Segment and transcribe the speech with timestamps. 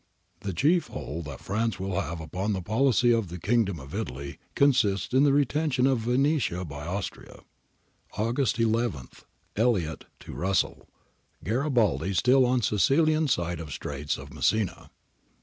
[0.39, 4.39] The chief hold that France will have upon the policy of the Kingdom of Italy
[4.55, 7.41] consists in the retention of Venetia by Austria.']
[8.17, 8.73] August II.
[9.55, 10.89] Elliot to Russell.
[11.43, 14.89] [Garibaldi still on Sicilian side of Straits of Messina.